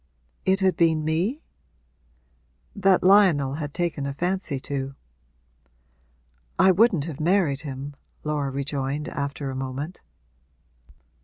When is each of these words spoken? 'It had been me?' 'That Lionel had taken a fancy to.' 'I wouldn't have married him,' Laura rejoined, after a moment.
'It 0.45 0.61
had 0.61 0.75
been 0.75 1.05
me?' 1.05 1.43
'That 2.75 3.03
Lionel 3.03 3.53
had 3.61 3.71
taken 3.71 4.07
a 4.07 4.15
fancy 4.15 4.59
to.' 4.59 4.95
'I 6.57 6.71
wouldn't 6.71 7.05
have 7.05 7.19
married 7.19 7.61
him,' 7.61 7.95
Laura 8.23 8.49
rejoined, 8.49 9.09
after 9.09 9.51
a 9.51 9.55
moment. 9.55 10.01